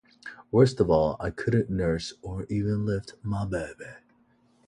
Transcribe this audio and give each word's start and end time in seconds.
Worst 0.49 0.79
of 0.79 0.89
all, 0.89 1.15
I 1.19 1.29
couldn't 1.29 1.69
nurse, 1.69 2.11
or 2.23 2.45
even 2.49 2.87
lift, 2.87 3.13
my 3.21 3.45
baby. 3.45 3.85